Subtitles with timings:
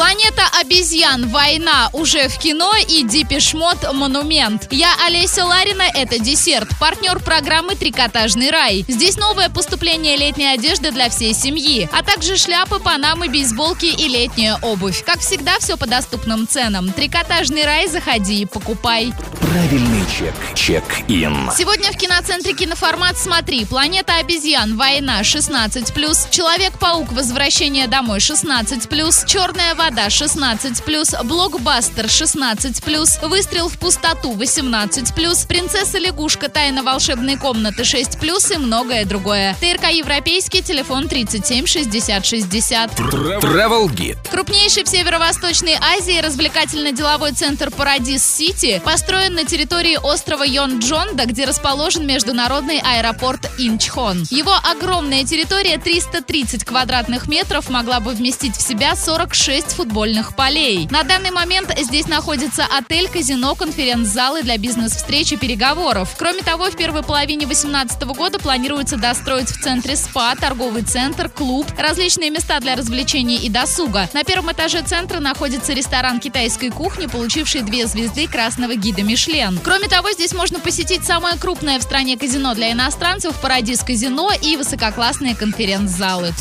[0.00, 1.28] Планета обезьян.
[1.28, 4.66] Война уже в кино и Дипишмот Монумент.
[4.70, 6.70] Я Олеся Ларина, это десерт.
[6.80, 8.82] Партнер программы Трикотажный рай.
[8.88, 14.56] Здесь новое поступление летней одежды для всей семьи, а также шляпы, панамы, бейсболки и летняя
[14.62, 15.04] обувь.
[15.04, 16.90] Как всегда, все по доступным ценам.
[16.94, 19.12] Трикотажный рай, заходи и покупай.
[19.42, 20.34] Правильный чек.
[20.54, 21.50] Чек-ин.
[21.54, 23.66] Сегодня в киноцентре киноформат «Смотри».
[23.66, 24.78] «Планета обезьян.
[24.78, 27.12] Война» 16+, «Человек-паук.
[27.12, 36.48] Возвращение домой» 16+, «Черная вода» 16+, «Блокбастер» 16+, «Выстрел в пустоту» 18+, «Принцесса-лягушка.
[36.48, 39.56] Тайна волшебной комнаты» 6+, и многое другое.
[39.60, 42.90] ТРК «Европейский», телефон 37 60 60.
[42.98, 44.18] Travel Guide.
[44.30, 52.80] Крупнейший в Северо-Восточной Азии развлекательно-деловой центр «Парадис-Сити» построен на территории острова Йон-Джонда, где расположен международный
[52.80, 54.24] аэропорт Инчхон.
[54.30, 60.86] Его огромная территория 330 квадратных метров могла бы вместить в себя 46 футбольных полей.
[60.90, 66.14] На данный момент здесь находится отель, казино, конференц-залы для бизнес-встреч и переговоров.
[66.18, 71.66] Кроме того, в первой половине 2018 года планируется достроить в центре СПА, торговый центр, клуб,
[71.78, 74.06] различные места для развлечений и досуга.
[74.12, 79.58] На первом этаже центра находится ресторан китайской кухни, получивший две звезды красного гида Мишлен.
[79.64, 84.56] Кроме того, здесь можно посетить самое крупное в стране казино для иностранцев «Парадис казино» и
[84.58, 86.34] высококлассные конференц-залы.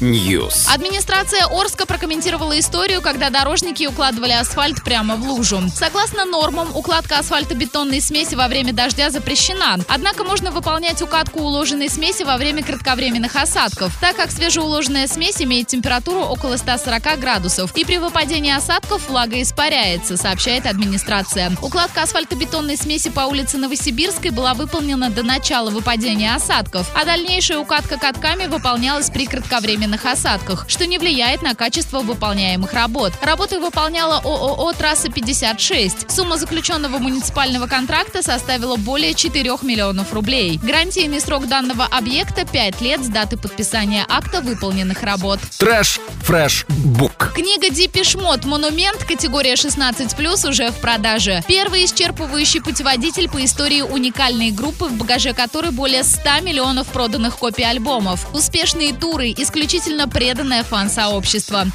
[0.00, 0.68] News.
[1.24, 5.62] Администрация Орска прокомментировала историю, когда дорожники укладывали асфальт прямо в лужу.
[5.74, 9.78] Согласно нормам, укладка асфальтобетонной смеси во время дождя запрещена.
[9.88, 15.68] Однако можно выполнять укатку уложенной смеси во время кратковременных осадков, так как свежеуложенная смесь имеет
[15.68, 17.74] температуру около 140 градусов.
[17.74, 21.52] И при выпадении осадков влага испаряется, сообщает администрация.
[21.62, 27.96] Укладка асфальтобетонной смеси по улице Новосибирской была выполнена до начала выпадения осадков, а дальнейшая укатка
[27.98, 33.12] катками выполнялась при кратковременных осадках, что не влияет на качество выполняемых работ.
[33.22, 36.10] Работы выполняла ООО «Трасса-56».
[36.10, 40.58] Сумма заключенного муниципального контракта составила более 4 миллионов рублей.
[40.60, 45.38] Гарантийный срок данного объекта– 5 лет с даты подписания акта выполненных работ.
[45.58, 47.32] Trash Fresh Book.
[47.34, 51.44] Книга Depeche Mode «Монумент» категория 16+, уже в продаже.
[51.46, 57.62] Первый исчерпывающий путеводитель по истории уникальной группы, в багаже которой более 100 миллионов проданных копий
[57.64, 58.26] альбомов.
[58.34, 61.03] Успешные туры, исключительно преданное фан-сообщество.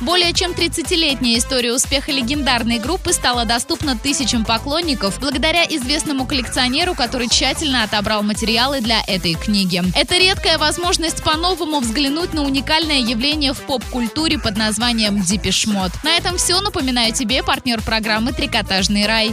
[0.01, 7.28] Более чем 30-летняя история успеха легендарной группы стала доступна тысячам поклонников благодаря известному коллекционеру, который
[7.28, 9.84] тщательно отобрал материалы для этой книги.
[9.95, 15.91] Это редкая возможность по-новому взглянуть на уникальное явление в поп-культуре под названием Дипишмот.
[16.03, 16.59] На этом все.
[16.61, 19.28] Напоминаю тебе партнер программы «Трикотажный рай».